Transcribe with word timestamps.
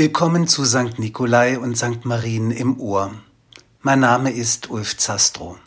Willkommen 0.00 0.48
zu 0.48 0.64
St. 0.64 0.98
Nikolai 0.98 1.58
und 1.58 1.76
St. 1.76 2.06
Marien 2.06 2.50
im 2.52 2.80
Ohr. 2.80 3.12
Mein 3.82 4.00
Name 4.00 4.32
ist 4.32 4.70
Ulf 4.70 4.96
Zastro. 4.96 5.58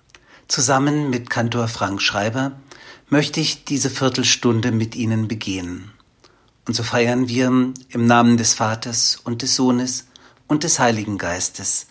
Zusammen 0.47 1.11
mit 1.11 1.29
Kantor 1.29 1.67
Frank 1.67 2.01
Schreiber 2.01 2.53
möchte 3.09 3.39
ich 3.39 3.63
diese 3.63 3.91
Viertelstunde 3.91 4.71
mit 4.71 4.95
Ihnen 4.95 5.27
begehen. 5.27 5.91
Und 6.67 6.73
so 6.73 6.81
feiern 6.81 7.27
wir 7.27 7.45
im 7.45 8.07
Namen 8.07 8.37
des 8.37 8.55
Vaters 8.55 9.19
und 9.23 9.43
des 9.43 9.55
Sohnes 9.55 10.07
und 10.47 10.63
des 10.63 10.79
Heiligen 10.79 11.19
Geistes. 11.19 11.85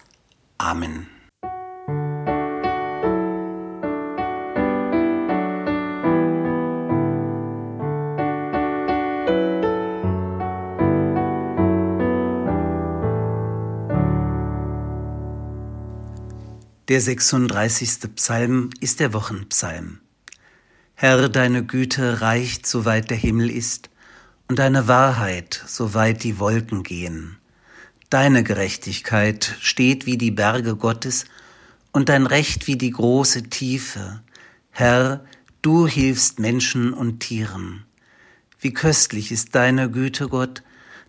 Amen. 0.58 1.11
Der 16.92 17.00
36. 17.00 18.14
Psalm 18.16 18.68
ist 18.80 19.00
der 19.00 19.14
Wochenpsalm. 19.14 20.00
Herr, 20.94 21.30
deine 21.30 21.64
Güte 21.64 22.20
reicht, 22.20 22.66
soweit 22.66 23.08
der 23.08 23.16
Himmel 23.16 23.48
ist, 23.48 23.88
und 24.46 24.58
deine 24.58 24.88
Wahrheit, 24.88 25.64
soweit 25.66 26.22
die 26.22 26.38
Wolken 26.38 26.82
gehen. 26.82 27.38
Deine 28.10 28.44
Gerechtigkeit 28.44 29.56
steht 29.62 30.04
wie 30.04 30.18
die 30.18 30.32
Berge 30.32 30.76
Gottes, 30.76 31.24
und 31.92 32.10
dein 32.10 32.26
Recht 32.26 32.66
wie 32.66 32.76
die 32.76 32.90
große 32.90 33.44
Tiefe. 33.44 34.20
Herr, 34.68 35.24
du 35.62 35.86
hilfst 35.86 36.40
Menschen 36.40 36.92
und 36.92 37.20
Tieren. 37.20 37.86
Wie 38.60 38.74
köstlich 38.74 39.32
ist 39.32 39.54
deine 39.54 39.90
Güte, 39.90 40.28
Gott, 40.28 40.62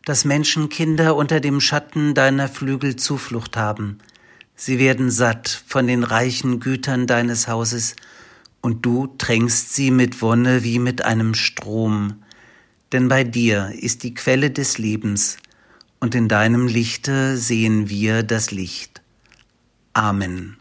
dass 0.06 0.24
Menschenkinder 0.24 1.18
unter 1.18 1.42
dem 1.42 1.60
Schatten 1.60 2.14
deiner 2.14 2.48
Flügel 2.48 2.96
Zuflucht 2.96 3.58
haben– 3.58 3.98
Sie 4.56 4.80
werden 4.80 5.12
satt 5.12 5.64
von 5.68 5.88
den 5.88 6.04
reichen 6.04 6.60
Gütern 6.60 7.08
deines 7.08 7.48
Hauses, 7.48 7.96
und 8.62 8.86
du 8.86 9.08
tränkst 9.18 9.74
sie 9.74 9.92
mit 9.92 10.22
Wonne 10.22 10.64
wie 10.64 10.80
mit 10.80 11.04
einem 11.04 11.34
Strom. 11.34 12.24
Denn 12.94 13.10
bei 13.10 13.26
dir 13.26 13.74
ist 13.78 14.04
die 14.04 14.14
Quelle 14.14 14.52
des 14.52 14.78
Lebens, 14.78 15.38
und 16.00 16.16
in 16.16 16.28
deinem 16.28 16.68
Lichte 16.68 17.38
sehen 17.38 17.90
wir 17.90 18.24
das 18.24 18.52
Licht. 18.52 19.02
Amen. 19.94 20.58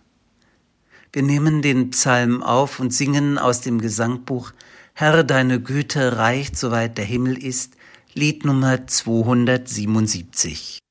Wir 1.12 1.22
nehmen 1.22 1.62
den 1.62 1.91
Psalm 1.91 2.42
auf 2.42 2.81
und 2.81 2.92
singen 2.92 3.38
aus 3.38 3.60
dem 3.60 3.81
Gesangbuch 3.81 4.52
Herr, 4.94 5.25
deine 5.25 5.60
Güte 5.60 6.19
reicht, 6.19 6.56
soweit 6.56 6.98
der 6.98 7.06
Himmel 7.06 7.42
ist, 7.42 7.75
Lied 8.14 8.44
Nummer 8.44 8.86
277. 8.86 10.81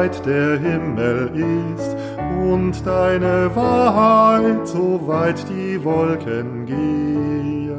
weit 0.00 0.24
der 0.24 0.58
Himmel 0.58 1.30
ist 1.76 1.94
und 2.42 2.86
deine 2.86 3.54
Wahrheit 3.54 4.66
so 4.66 4.98
weit 5.06 5.44
die 5.50 5.84
Wolken 5.84 6.64
gehen. 6.64 7.70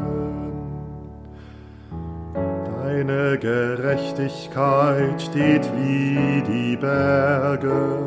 Deine 2.84 3.40
Gerechtigkeit 3.40 5.20
steht 5.20 5.68
wie 5.76 6.44
die 6.48 6.78
Berge 6.78 7.98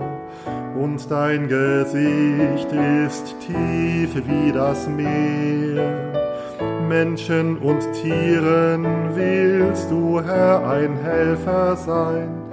und 0.80 1.10
dein 1.10 1.48
Gesicht 1.48 2.70
ist 2.72 3.34
tief 3.40 4.14
wie 4.28 4.52
das 4.52 4.88
Meer. 4.88 5.90
Menschen 6.88 7.58
und 7.58 7.80
Tieren 7.94 8.86
willst 9.14 9.90
du, 9.90 10.20
Herr, 10.20 10.68
ein 10.68 10.96
Helfer 11.02 11.74
sein 11.74 12.43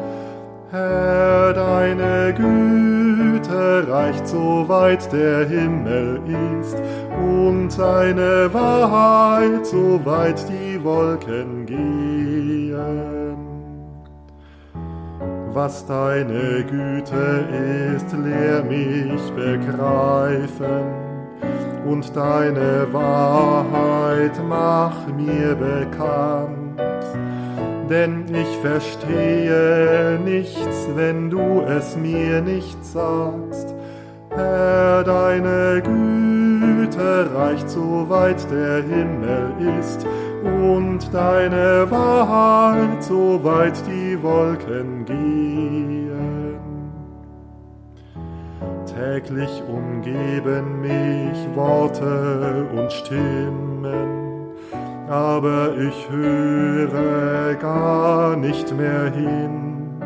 Herr, 0.72 1.52
deine 1.52 2.34
Güte 2.34 3.86
reicht 3.90 4.26
so 4.26 4.64
weit 4.70 5.12
der 5.12 5.46
Himmel 5.46 6.22
ist. 6.62 6.82
Und 7.18 7.78
deine 7.78 8.54
Wahrheit 8.54 9.66
so 9.66 10.00
weit 10.06 10.42
die 10.48 10.82
Wolken 10.82 11.66
gehen. 11.66 13.36
Was 15.52 15.86
deine 15.86 16.64
Güte 16.64 17.46
ist, 17.94 18.14
lehr 18.14 18.64
mich 18.64 19.30
begreifen. 19.32 20.86
Und 21.86 22.16
deine 22.16 22.88
Wahrheit 22.94 24.40
mach 24.48 25.06
mir 25.18 25.53
bekannt 25.53 26.61
denn 27.91 28.24
ich 28.34 28.57
verstehe 28.59 30.18
nichts, 30.24 30.88
wenn 30.96 31.29
du 31.29 31.62
es 31.62 31.97
mir 31.97 32.41
nicht 32.41 32.84
sagst. 32.85 33.76
Herr, 34.29 35.03
deine 35.03 35.82
Güte 35.84 37.29
reicht 37.35 37.70
so 37.70 38.05
weit 38.08 38.49
der 38.49 38.82
Himmel 38.84 39.52
ist 39.78 40.08
und 40.43 41.14
deine 41.14 41.91
Wahrheit 41.91 43.03
so 43.03 43.43
weit 43.43 43.78
die 43.85 44.23
Wolken 44.23 45.03
gehen. 45.03 46.11
Täglich 48.85 49.61
umgeben 49.67 50.79
mich 50.79 51.55
Worte 51.55 52.67
und 52.73 52.91
Stimmen, 52.94 54.21
aber 55.11 55.73
ich 55.78 56.09
höre 56.09 57.55
gar 57.55 58.37
nicht 58.37 58.73
mehr 58.78 59.11
hin, 59.11 59.99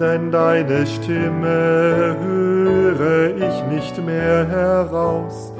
denn 0.00 0.30
deine 0.30 0.86
Stimme 0.86 2.16
höre 2.24 3.36
ich 3.36 3.64
nicht 3.74 4.06
mehr 4.06 4.46
heraus. 4.48 5.52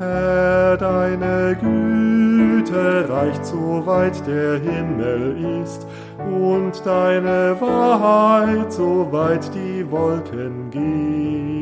Herr, 0.00 0.76
deine 0.76 1.56
Güte 1.60 3.08
reicht 3.08 3.46
so 3.46 3.86
weit 3.86 4.26
der 4.26 4.58
Himmel 4.58 5.62
ist 5.62 5.86
und 6.18 6.84
deine 6.84 7.56
Wahrheit 7.60 8.72
so 8.72 9.06
weit 9.12 9.48
die 9.54 9.88
Wolken 9.88 10.70
gehen. 10.70 11.57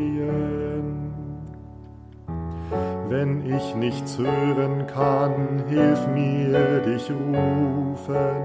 Wenn 3.18 3.46
ich 3.46 3.74
nichts 3.74 4.18
hören 4.18 4.86
kann, 4.86 5.64
hilf 5.70 6.06
mir 6.08 6.80
dich 6.80 7.10
rufen. 7.10 8.36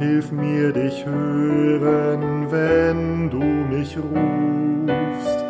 Hilf 0.00 0.32
mir 0.32 0.72
dich 0.72 1.06
hören, 1.06 2.50
wenn 2.50 3.30
du 3.30 3.44
mich 3.44 3.96
rufst. 3.96 5.44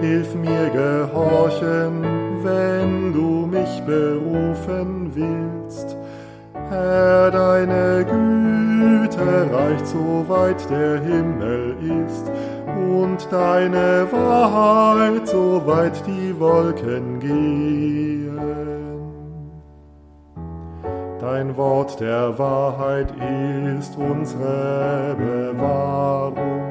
Hilf 0.00 0.34
mir 0.34 0.70
gehorchen, 0.70 2.02
wenn 2.42 3.12
du 3.12 3.46
mich 3.46 3.82
berufen 3.84 5.12
willst. 5.14 5.94
Herr, 6.70 7.30
deine 7.30 8.06
Güte 8.06 9.54
reicht 9.54 9.86
so 9.86 10.24
weit 10.28 10.70
der 10.70 10.98
Himmel 11.02 11.76
ist 12.06 12.30
und 13.02 13.28
deine 13.30 14.06
Wahrheit 14.10 15.28
so 15.28 15.62
weit 15.66 16.02
die 16.06 16.31
Wolken 16.42 17.20
gehen. 17.20 18.40
Dein 21.20 21.56
Wort 21.56 22.00
der 22.00 22.36
Wahrheit 22.36 23.12
ist 23.78 23.96
unsere 23.96 25.14
Bewahrung. 25.16 26.62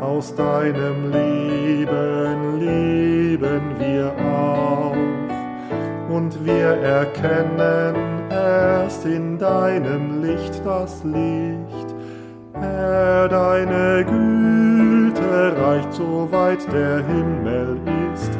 Aus 0.00 0.34
deinem 0.34 1.12
Leben 1.12 2.58
lieben 2.58 3.78
wir 3.78 4.12
auch 4.34 4.96
und 6.12 6.44
wir 6.44 6.74
erkennen 6.82 7.94
erst 8.28 9.06
in 9.06 9.38
deinem 9.38 10.20
Licht 10.20 10.60
das 10.64 11.04
Licht. 11.04 11.94
Herr, 12.54 13.28
deine 13.28 14.04
Güte 14.04 15.54
reicht 15.62 15.92
so 15.92 16.26
weit 16.32 16.60
der 16.72 17.06
Himmel 17.06 17.78
ist 18.12 18.39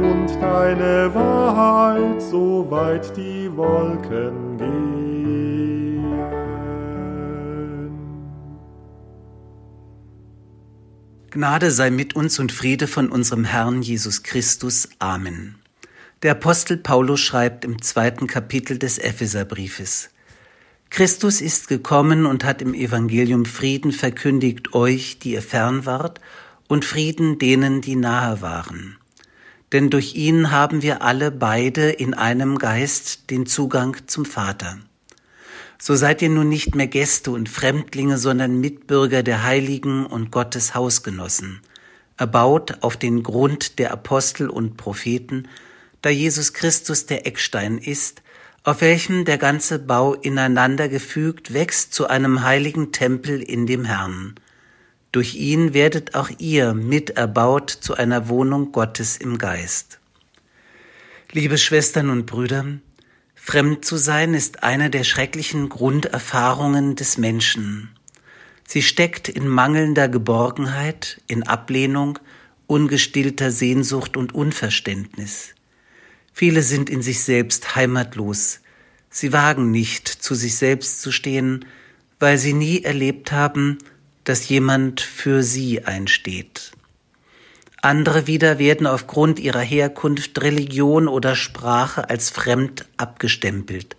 und 0.00 0.28
deine 0.40 1.14
Wahrheit 1.14 2.22
so 2.22 2.66
weit 2.70 3.16
die 3.16 3.50
Wolken 3.56 4.58
gehen. 4.58 4.82
Gnade 11.30 11.70
sei 11.70 11.90
mit 11.90 12.14
uns 12.14 12.38
und 12.38 12.52
Friede 12.52 12.86
von 12.86 13.10
unserem 13.10 13.44
Herrn 13.44 13.82
Jesus 13.82 14.22
Christus. 14.22 14.88
Amen. 14.98 15.56
Der 16.22 16.32
Apostel 16.32 16.76
Paulus 16.76 17.20
schreibt 17.20 17.64
im 17.64 17.82
zweiten 17.82 18.26
Kapitel 18.26 18.78
des 18.78 18.98
Epheserbriefes, 18.98 20.10
Christus 20.92 21.40
ist 21.40 21.68
gekommen 21.68 22.26
und 22.26 22.44
hat 22.44 22.60
im 22.60 22.74
Evangelium 22.74 23.46
Frieden 23.46 23.92
verkündigt 23.92 24.74
euch, 24.74 25.18
die 25.18 25.32
ihr 25.32 25.40
fern 25.40 25.86
wart, 25.86 26.20
und 26.68 26.84
Frieden 26.84 27.38
denen, 27.38 27.80
die 27.80 27.96
nahe 27.96 28.42
waren. 28.42 28.98
Denn 29.72 29.88
durch 29.88 30.14
ihn 30.14 30.50
haben 30.50 30.82
wir 30.82 31.02
alle 31.02 31.30
beide 31.30 31.90
in 31.90 32.12
einem 32.14 32.58
Geist 32.58 33.30
den 33.30 33.46
Zugang 33.46 33.96
zum 34.06 34.26
Vater. 34.26 34.78
So 35.78 35.96
seid 35.96 36.22
ihr 36.22 36.28
nun 36.28 36.48
nicht 36.48 36.74
mehr 36.74 36.86
Gäste 36.86 37.30
und 37.32 37.48
Fremdlinge, 37.48 38.18
sondern 38.18 38.60
Mitbürger 38.60 39.22
der 39.22 39.42
Heiligen 39.42 40.06
und 40.06 40.30
Gottes 40.30 40.74
Hausgenossen, 40.74 41.60
erbaut 42.16 42.82
auf 42.82 42.96
den 42.96 43.22
Grund 43.22 43.78
der 43.78 43.92
Apostel 43.92 44.48
und 44.48 44.76
Propheten, 44.76 45.48
da 46.02 46.10
Jesus 46.10 46.52
Christus 46.52 47.06
der 47.06 47.26
Eckstein 47.26 47.78
ist, 47.78 48.22
auf 48.64 48.80
welchem 48.80 49.24
der 49.24 49.38
ganze 49.38 49.78
Bau 49.80 50.14
ineinander 50.14 50.88
gefügt 50.88 51.52
wächst 51.52 51.94
zu 51.94 52.06
einem 52.06 52.42
heiligen 52.42 52.92
Tempel 52.92 53.42
in 53.42 53.66
dem 53.66 53.84
Herrn. 53.84 54.34
Durch 55.12 55.34
ihn 55.34 55.74
werdet 55.74 56.14
auch 56.14 56.30
ihr 56.38 56.72
miterbaut 56.72 57.68
zu 57.68 57.94
einer 57.94 58.28
Wohnung 58.28 58.72
Gottes 58.72 59.18
im 59.18 59.36
Geist. 59.36 59.98
Liebe 61.30 61.58
Schwestern 61.58 62.08
und 62.08 62.24
Brüder, 62.24 62.64
fremd 63.34 63.84
zu 63.84 63.98
sein 63.98 64.32
ist 64.32 64.62
eine 64.62 64.88
der 64.88 65.04
schrecklichen 65.04 65.68
Grunderfahrungen 65.68 66.96
des 66.96 67.18
Menschen. 67.18 67.90
Sie 68.66 68.80
steckt 68.82 69.28
in 69.28 69.48
mangelnder 69.48 70.08
Geborgenheit, 70.08 71.20
in 71.26 71.42
Ablehnung, 71.42 72.18
ungestillter 72.66 73.50
Sehnsucht 73.50 74.16
und 74.16 74.34
Unverständnis. 74.34 75.54
Viele 76.32 76.62
sind 76.62 76.88
in 76.88 77.02
sich 77.02 77.22
selbst 77.22 77.76
heimatlos. 77.76 78.60
Sie 79.10 79.34
wagen 79.34 79.70
nicht, 79.70 80.08
zu 80.08 80.34
sich 80.34 80.56
selbst 80.56 81.02
zu 81.02 81.12
stehen, 81.12 81.66
weil 82.18 82.38
sie 82.38 82.54
nie 82.54 82.82
erlebt 82.82 83.30
haben, 83.30 83.76
dass 84.24 84.48
jemand 84.48 85.00
für 85.00 85.42
sie 85.42 85.84
einsteht. 85.84 86.72
Andere 87.80 88.28
wieder 88.28 88.60
werden 88.60 88.86
aufgrund 88.86 89.40
ihrer 89.40 89.60
Herkunft, 89.60 90.40
Religion 90.40 91.08
oder 91.08 91.34
Sprache 91.34 92.08
als 92.08 92.30
fremd 92.30 92.86
abgestempelt. 92.96 93.96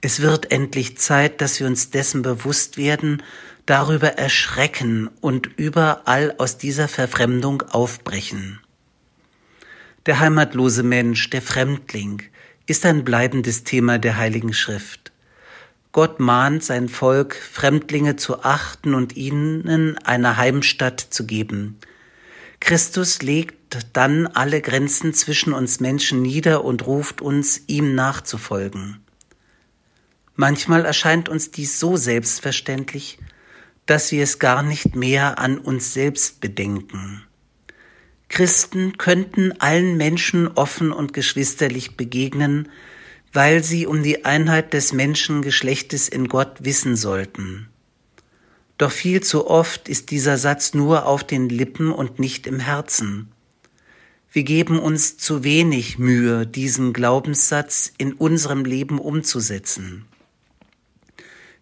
Es 0.00 0.20
wird 0.20 0.50
endlich 0.52 0.96
Zeit, 0.96 1.40
dass 1.40 1.60
wir 1.60 1.66
uns 1.66 1.90
dessen 1.90 2.22
bewusst 2.22 2.78
werden, 2.78 3.22
darüber 3.66 4.12
erschrecken 4.16 5.10
und 5.20 5.50
überall 5.58 6.34
aus 6.38 6.56
dieser 6.56 6.88
Verfremdung 6.88 7.62
aufbrechen. 7.62 8.60
Der 10.06 10.20
heimatlose 10.20 10.82
Mensch, 10.82 11.28
der 11.28 11.42
Fremdling, 11.42 12.22
ist 12.66 12.86
ein 12.86 13.04
bleibendes 13.04 13.64
Thema 13.64 13.98
der 13.98 14.16
Heiligen 14.16 14.54
Schrift. 14.54 15.07
Gott 15.98 16.20
mahnt 16.20 16.62
sein 16.62 16.88
Volk, 16.88 17.34
Fremdlinge 17.34 18.14
zu 18.14 18.44
achten 18.44 18.94
und 18.94 19.16
ihnen 19.16 19.98
eine 20.04 20.36
Heimstatt 20.36 21.00
zu 21.00 21.26
geben. 21.26 21.76
Christus 22.60 23.20
legt 23.20 23.78
dann 23.94 24.28
alle 24.28 24.60
Grenzen 24.60 25.12
zwischen 25.12 25.52
uns 25.52 25.80
Menschen 25.80 26.22
nieder 26.22 26.64
und 26.64 26.86
ruft 26.86 27.20
uns, 27.20 27.62
ihm 27.66 27.96
nachzufolgen. 27.96 29.00
Manchmal 30.36 30.84
erscheint 30.84 31.28
uns 31.28 31.50
dies 31.50 31.80
so 31.80 31.96
selbstverständlich, 31.96 33.18
dass 33.86 34.12
wir 34.12 34.22
es 34.22 34.38
gar 34.38 34.62
nicht 34.62 34.94
mehr 34.94 35.40
an 35.40 35.58
uns 35.58 35.94
selbst 35.94 36.40
bedenken. 36.40 37.24
Christen 38.28 38.98
könnten 38.98 39.60
allen 39.60 39.96
Menschen 39.96 40.46
offen 40.46 40.92
und 40.92 41.12
geschwisterlich 41.12 41.96
begegnen, 41.96 42.68
weil 43.32 43.62
sie 43.62 43.86
um 43.86 44.02
die 44.02 44.24
Einheit 44.24 44.72
des 44.72 44.92
Menschengeschlechtes 44.92 46.08
in 46.08 46.28
Gott 46.28 46.56
wissen 46.60 46.96
sollten. 46.96 47.68
Doch 48.78 48.92
viel 48.92 49.22
zu 49.22 49.48
oft 49.48 49.88
ist 49.88 50.10
dieser 50.10 50.38
Satz 50.38 50.72
nur 50.72 51.06
auf 51.06 51.24
den 51.24 51.48
Lippen 51.48 51.90
und 51.90 52.18
nicht 52.18 52.46
im 52.46 52.60
Herzen. 52.60 53.32
Wir 54.30 54.44
geben 54.44 54.78
uns 54.78 55.16
zu 55.16 55.42
wenig 55.42 55.98
Mühe, 55.98 56.46
diesen 56.46 56.92
Glaubenssatz 56.92 57.92
in 57.98 58.12
unserem 58.12 58.64
Leben 58.64 58.98
umzusetzen. 58.98 60.04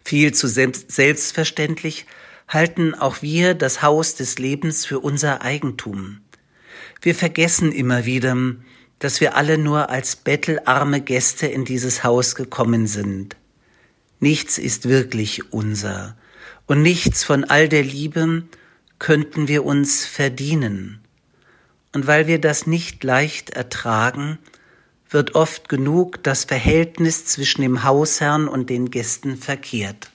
Viel 0.05 0.35
zu 0.35 0.47
selbstverständlich 0.47 2.07
halten 2.49 2.95
auch 2.95 3.23
wir 3.23 3.55
das 3.55 3.83
Haus 3.83 4.15
des 4.15 4.39
Lebens 4.39 4.85
für 4.85 5.01
unser 5.01 5.43
Eigentum. 5.43 6.21
Wir 7.01 7.15
vergessen 7.15 7.73
immer 7.73 8.05
wieder, 8.05 8.37
dass 8.99 9.21
wir 9.21 9.37
alle 9.37 9.59
nur 9.59 9.91
als 9.91 10.17
bettelarme 10.17 11.01
Gäste 11.01 11.47
in 11.47 11.65
dieses 11.65 12.03
Haus 12.05 12.35
gekommen 12.35 12.87
sind. 12.87 13.37
Nichts 14.21 14.59
ist 14.59 14.89
wirklich 14.89 15.53
unser, 15.53 16.17
und 16.67 16.83
nichts 16.83 17.23
von 17.23 17.45
all 17.45 17.69
der 17.69 17.85
Liebe 17.85 18.43
könnten 18.99 19.47
wir 19.49 19.65
uns 19.65 20.05
verdienen. 20.05 21.01
Und 21.93 22.07
weil 22.07 22.27
wir 22.27 22.41
das 22.41 22.67
nicht 22.67 23.05
leicht 23.05 23.51
ertragen, 23.51 24.39
wird 25.09 25.35
oft 25.35 25.69
genug 25.69 26.23
das 26.25 26.45
Verhältnis 26.45 27.25
zwischen 27.25 27.63
dem 27.63 27.85
Hausherrn 27.85 28.49
und 28.49 28.69
den 28.69 28.91
Gästen 28.91 29.37
verkehrt. 29.37 30.11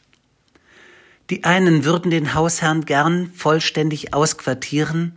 Die 1.30 1.46
einen 1.46 1.86
würden 1.86 2.12
den 2.12 2.34
Hausherrn 2.34 2.84
gern 2.84 3.32
vollständig 3.34 4.14
ausquartieren, 4.14 5.16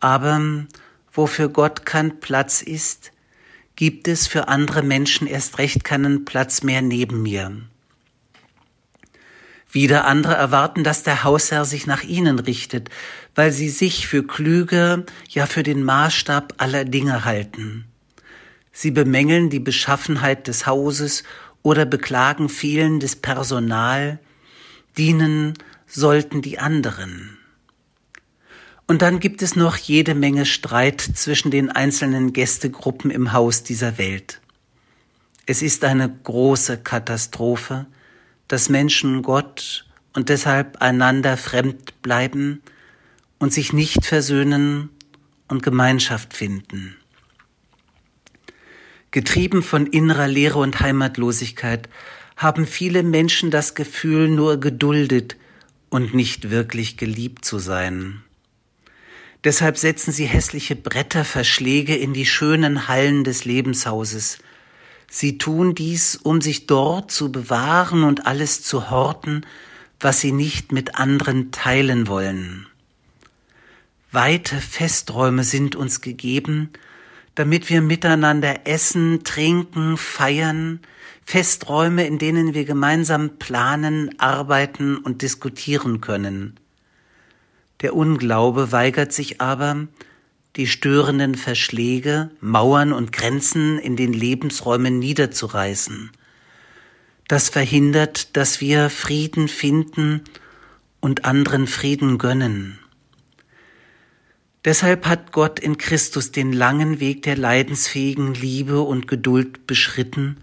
aber 0.00 0.66
wo 1.14 1.26
für 1.26 1.48
Gott 1.48 1.86
kein 1.86 2.20
Platz 2.20 2.60
ist, 2.60 3.12
gibt 3.76 4.08
es 4.08 4.26
für 4.26 4.48
andere 4.48 4.82
Menschen 4.82 5.26
erst 5.26 5.58
recht 5.58 5.84
keinen 5.84 6.24
Platz 6.24 6.62
mehr 6.62 6.82
neben 6.82 7.22
mir. 7.22 7.52
Wieder 9.70 10.06
andere 10.06 10.34
erwarten, 10.34 10.84
dass 10.84 11.02
der 11.02 11.24
Hausherr 11.24 11.64
sich 11.64 11.86
nach 11.86 12.04
ihnen 12.04 12.38
richtet, 12.38 12.90
weil 13.34 13.50
sie 13.50 13.68
sich 13.68 14.06
für 14.06 14.24
klüger, 14.24 15.04
ja 15.28 15.46
für 15.46 15.64
den 15.64 15.82
Maßstab 15.82 16.54
aller 16.58 16.84
Dinge 16.84 17.24
halten. 17.24 17.84
Sie 18.72 18.92
bemängeln 18.92 19.50
die 19.50 19.60
Beschaffenheit 19.60 20.46
des 20.46 20.66
Hauses 20.66 21.24
oder 21.62 21.86
beklagen 21.86 22.48
fehlendes 22.48 23.16
Personal, 23.16 24.20
dienen 24.96 25.54
sollten 25.86 26.42
die 26.42 26.58
anderen. 26.58 27.38
Und 28.86 29.00
dann 29.00 29.18
gibt 29.18 29.40
es 29.40 29.56
noch 29.56 29.76
jede 29.76 30.14
Menge 30.14 30.44
Streit 30.44 31.00
zwischen 31.00 31.50
den 31.50 31.70
einzelnen 31.70 32.32
Gästegruppen 32.32 33.10
im 33.10 33.32
Haus 33.32 33.62
dieser 33.62 33.96
Welt. 33.96 34.40
Es 35.46 35.62
ist 35.62 35.84
eine 35.84 36.08
große 36.08 36.78
Katastrophe, 36.78 37.86
dass 38.48 38.68
Menschen 38.68 39.22
Gott 39.22 39.86
und 40.12 40.28
deshalb 40.28 40.82
einander 40.82 41.36
fremd 41.36 42.02
bleiben 42.02 42.62
und 43.38 43.52
sich 43.52 43.72
nicht 43.72 44.04
versöhnen 44.04 44.90
und 45.48 45.62
Gemeinschaft 45.62 46.34
finden. 46.34 46.96
Getrieben 49.10 49.62
von 49.62 49.86
innerer 49.86 50.28
Leere 50.28 50.58
und 50.58 50.80
Heimatlosigkeit 50.80 51.88
haben 52.36 52.66
viele 52.66 53.02
Menschen 53.02 53.50
das 53.50 53.74
Gefühl, 53.74 54.28
nur 54.28 54.58
geduldet 54.58 55.36
und 55.88 56.14
nicht 56.14 56.50
wirklich 56.50 56.96
geliebt 56.96 57.44
zu 57.44 57.58
sein. 57.58 58.23
Deshalb 59.44 59.76
setzen 59.76 60.10
sie 60.10 60.24
hässliche 60.24 60.74
Bretterverschläge 60.74 61.94
in 61.94 62.14
die 62.14 62.24
schönen 62.24 62.88
Hallen 62.88 63.24
des 63.24 63.44
Lebenshauses. 63.44 64.38
Sie 65.10 65.36
tun 65.36 65.74
dies, 65.74 66.16
um 66.16 66.40
sich 66.40 66.66
dort 66.66 67.10
zu 67.10 67.30
bewahren 67.30 68.04
und 68.04 68.26
alles 68.26 68.62
zu 68.62 68.90
horten, 68.90 69.44
was 70.00 70.20
sie 70.20 70.32
nicht 70.32 70.72
mit 70.72 70.96
anderen 70.96 71.52
teilen 71.52 72.08
wollen. 72.08 72.66
Weite 74.10 74.56
Festräume 74.56 75.44
sind 75.44 75.76
uns 75.76 76.00
gegeben, 76.00 76.70
damit 77.34 77.68
wir 77.68 77.82
miteinander 77.82 78.66
essen, 78.66 79.24
trinken, 79.24 79.96
feiern, 79.96 80.80
Festräume, 81.26 82.06
in 82.06 82.18
denen 82.18 82.54
wir 82.54 82.64
gemeinsam 82.64 83.38
planen, 83.38 84.18
arbeiten 84.18 84.96
und 84.96 85.22
diskutieren 85.22 86.00
können. 86.00 86.58
Der 87.84 87.94
Unglaube 87.94 88.72
weigert 88.72 89.12
sich 89.12 89.42
aber, 89.42 89.88
die 90.56 90.66
störenden 90.66 91.34
Verschläge, 91.34 92.30
Mauern 92.40 92.94
und 92.94 93.12
Grenzen 93.12 93.78
in 93.78 93.94
den 93.94 94.14
Lebensräumen 94.14 94.98
niederzureißen. 94.98 96.10
Das 97.28 97.50
verhindert, 97.50 98.38
dass 98.38 98.62
wir 98.62 98.88
Frieden 98.88 99.48
finden 99.48 100.22
und 101.00 101.26
anderen 101.26 101.66
Frieden 101.66 102.16
gönnen. 102.16 102.78
Deshalb 104.64 105.06
hat 105.06 105.32
Gott 105.32 105.60
in 105.60 105.76
Christus 105.76 106.32
den 106.32 106.54
langen 106.54 107.00
Weg 107.00 107.20
der 107.24 107.36
leidensfähigen 107.36 108.32
Liebe 108.32 108.80
und 108.80 109.08
Geduld 109.08 109.66
beschritten, 109.66 110.38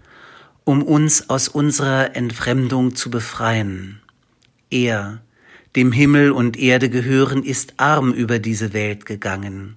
um 0.62 0.84
uns 0.84 1.28
aus 1.28 1.48
unserer 1.48 2.14
Entfremdung 2.14 2.94
zu 2.94 3.10
befreien. 3.10 4.00
Er, 4.70 5.22
dem 5.76 5.92
Himmel 5.92 6.32
und 6.32 6.58
Erde 6.58 6.90
gehören, 6.90 7.42
ist 7.42 7.74
arm 7.78 8.12
über 8.12 8.38
diese 8.38 8.72
Welt 8.72 9.06
gegangen. 9.06 9.76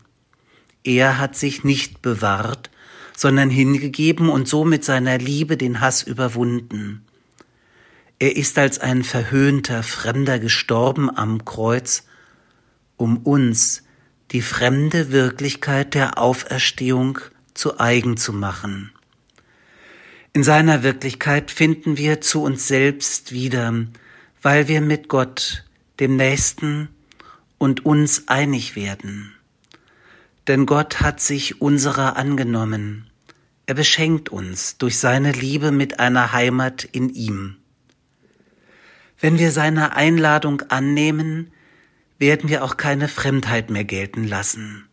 Er 0.84 1.18
hat 1.18 1.36
sich 1.36 1.64
nicht 1.64 2.02
bewahrt, 2.02 2.70
sondern 3.16 3.50
hingegeben 3.50 4.30
und 4.30 4.48
so 4.48 4.66
mit 4.66 4.84
seiner 4.84 5.18
Liebe 5.18 5.58
den 5.58 5.80
Hass 5.80 6.04
überwunden. 6.04 7.06
Er 8.20 8.36
ist 8.36 8.58
als 8.58 8.80
ein 8.80 9.04
verhöhnter 9.04 9.84
Fremder 9.84 10.40
gestorben 10.40 11.16
am 11.16 11.44
Kreuz, 11.44 12.04
um 12.98 13.18
uns 13.18 13.84
die 14.32 14.42
fremde 14.42 15.12
Wirklichkeit 15.12 15.94
der 15.94 16.18
Auferstehung 16.18 17.20
zu 17.54 17.80
eigen 17.80 18.18
zu 18.18 18.34
machen. 18.34 18.92
In 20.34 20.44
seiner 20.44 20.84
Wirklichkeit 20.84 21.52
finden 21.52 21.98
wir 21.98 22.22
zu 22.22 22.44
uns 22.44 22.68
selbst 22.68 23.32
wieder, 23.32 23.74
weil 24.42 24.68
wir 24.68 24.82
mit 24.82 25.08
Gott, 25.08 25.65
dem 26.00 26.16
Nächsten 26.16 26.90
und 27.58 27.86
uns 27.86 28.28
einig 28.28 28.76
werden. 28.76 29.34
Denn 30.48 30.66
Gott 30.66 31.02
hat 31.02 31.20
sich 31.22 31.62
unserer 31.62 32.18
angenommen. 32.18 33.10
Er 33.66 33.74
beschenkt 33.74 34.30
uns 34.30 34.78
durch 34.78 35.00
seine 35.00 35.32
Liebe 35.32 35.72
mit 35.72 36.00
einer 36.00 36.34
Heimat 36.34 36.84
in 36.84 37.10
ihm. 37.10 37.58
Wenn 39.20 39.40
wir 39.40 39.52
seine 39.52 39.96
Einladung 39.96 40.62
annehmen, 40.70 41.52
werden 42.20 42.50
wir 42.50 42.64
auch 42.64 42.78
keine 42.78 43.08
Fremdheit 43.08 43.70
mehr 43.70 43.86
gelten 43.86 44.28
lassen. 44.28 44.88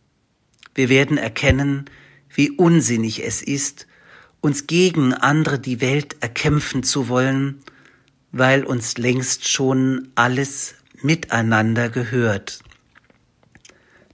Wir 0.73 0.89
werden 0.89 1.17
erkennen, 1.17 1.85
wie 2.33 2.49
unsinnig 2.49 3.23
es 3.23 3.41
ist, 3.41 3.87
uns 4.41 4.65
gegen 4.65 5.13
andere 5.13 5.59
die 5.59 5.79
Welt 5.81 6.17
erkämpfen 6.21 6.83
zu 6.83 7.07
wollen, 7.07 7.61
weil 8.31 8.63
uns 8.63 8.97
längst 8.97 9.47
schon 9.47 10.09
alles 10.15 10.75
miteinander 11.03 11.89
gehört. 11.89 12.59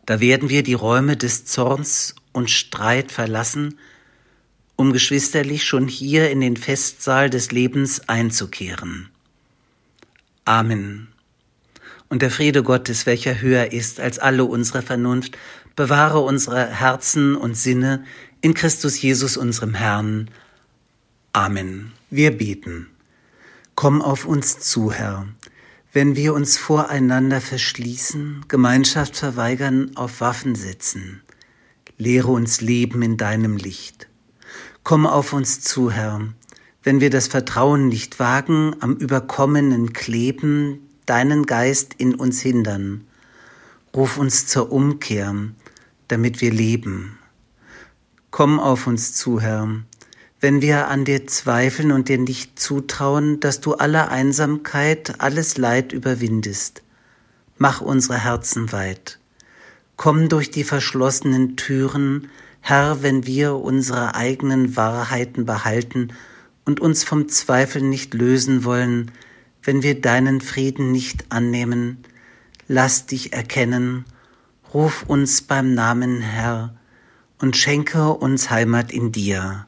Da 0.05 0.19
werden 0.19 0.49
wir 0.49 0.63
die 0.63 0.73
Räume 0.73 1.17
des 1.17 1.45
Zorns 1.45 2.15
und 2.31 2.49
Streit 2.49 3.11
verlassen, 3.11 3.77
um 4.75 4.93
geschwisterlich 4.93 5.63
schon 5.65 5.87
hier 5.87 6.31
in 6.31 6.41
den 6.41 6.57
Festsaal 6.57 7.29
des 7.29 7.51
Lebens 7.51 8.07
einzukehren. 8.07 9.09
Amen. 10.45 11.09
Und 12.07 12.23
der 12.23 12.31
Friede 12.31 12.63
Gottes, 12.63 13.05
welcher 13.05 13.39
höher 13.39 13.71
ist 13.71 13.99
als 13.99 14.17
alle 14.17 14.45
unsere 14.45 14.81
Vernunft, 14.81 15.37
bewahre 15.75 16.19
unsere 16.19 16.65
Herzen 16.65 17.35
und 17.35 17.55
Sinne 17.55 18.03
in 18.41 18.53
Christus 18.53 18.99
Jesus 19.01 19.37
unserem 19.37 19.75
Herrn. 19.75 20.29
Amen. 21.33 21.91
Wir 22.09 22.35
beten. 22.35 22.87
Komm 23.75 24.01
auf 24.01 24.25
uns 24.25 24.59
zu, 24.59 24.91
Herr. 24.91 25.27
Wenn 25.91 26.15
wir 26.15 26.35
uns 26.35 26.55
voreinander 26.55 27.41
verschließen, 27.41 28.45
Gemeinschaft 28.47 29.15
verweigern, 29.15 29.89
auf 29.95 30.21
Waffen 30.21 30.53
setzen, 30.53 31.23
lehre 31.97 32.27
uns 32.27 32.61
leben 32.61 33.01
in 33.01 33.17
deinem 33.17 33.57
Licht. 33.57 34.07
Komm 34.83 35.07
auf 35.07 35.33
uns 35.33 35.61
zu, 35.61 35.89
Herr. 35.89 36.21
Wenn 36.83 37.01
wir 37.01 37.09
das 37.09 37.27
Vertrauen 37.27 37.87
nicht 37.87 38.19
wagen, 38.19 38.75
am 38.81 38.97
Überkommenen 38.97 39.91
kleben, 39.91 40.87
deinen 41.07 41.47
Geist 41.47 41.95
in 41.97 42.13
uns 42.13 42.39
hindern. 42.39 43.07
Ruf 43.95 44.19
uns 44.19 44.45
zur 44.45 44.71
Umkehr, 44.71 45.33
damit 46.07 46.39
wir 46.39 46.51
leben. 46.53 47.17
Komm 48.29 48.59
auf 48.59 48.85
uns 48.85 49.15
zu, 49.15 49.41
Herr, 49.41 49.67
wenn 50.41 50.61
wir 50.61 50.87
an 50.87 51.05
dir 51.05 51.27
zweifeln 51.27 51.91
und 51.91 52.07
dir 52.07 52.17
nicht 52.17 52.59
zutrauen, 52.59 53.39
dass 53.39 53.59
du 53.59 53.73
alle 53.73 54.09
Einsamkeit, 54.09 55.15
alles 55.19 55.57
Leid 55.57 55.91
überwindest. 55.91 56.81
Mach 57.57 57.81
unsere 57.81 58.23
Herzen 58.23 58.71
weit. 58.71 59.19
Komm 59.97 60.29
durch 60.29 60.49
die 60.49 60.63
verschlossenen 60.63 61.57
Türen, 61.57 62.29
Herr, 62.61 63.03
wenn 63.03 63.25
wir 63.25 63.55
unsere 63.55 64.15
eigenen 64.15 64.77
Wahrheiten 64.77 65.45
behalten 65.45 66.13
und 66.65 66.79
uns 66.79 67.03
vom 67.03 67.27
Zweifel 67.27 67.81
nicht 67.81 68.13
lösen 68.13 68.63
wollen, 68.63 69.11
wenn 69.61 69.83
wir 69.83 69.99
deinen 69.99 70.39
Frieden 70.39 70.91
nicht 70.91 71.25
annehmen, 71.29 71.97
lass 72.67 73.07
dich 73.07 73.33
erkennen, 73.33 74.05
ruf 74.73 75.03
uns 75.07 75.41
beim 75.41 75.73
Namen 75.73 76.21
Herr 76.21 76.75
und 77.39 77.57
schenke 77.57 78.09
uns 78.09 78.49
Heimat 78.49 78.91
in 78.91 79.11
dir. 79.11 79.67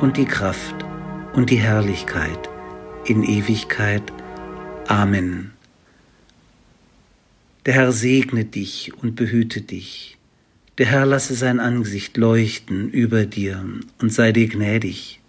und 0.00 0.16
die 0.16 0.24
Kraft 0.24 0.74
und 1.34 1.50
die 1.50 1.56
Herrlichkeit 1.56 2.48
in 3.04 3.22
Ewigkeit. 3.22 4.02
Amen. 4.86 5.52
Der 7.66 7.74
Herr 7.74 7.92
segne 7.92 8.44
dich 8.44 8.92
und 9.02 9.16
behüte 9.16 9.60
dich. 9.60 10.16
Der 10.78 10.86
Herr 10.86 11.06
lasse 11.06 11.34
sein 11.34 11.58
Angesicht 11.60 12.16
leuchten 12.16 12.88
über 12.90 13.26
dir 13.26 13.64
und 13.98 14.12
sei 14.12 14.32
dir 14.32 14.48
gnädig. 14.48 15.20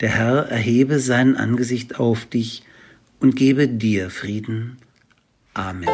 Der 0.00 0.10
Herr 0.10 0.48
erhebe 0.48 1.00
sein 1.00 1.36
Angesicht 1.36 1.98
auf 1.98 2.26
dich 2.26 2.62
und 3.18 3.36
gebe 3.36 3.66
dir 3.66 4.10
Frieden. 4.10 4.76
Amen. 5.54 5.88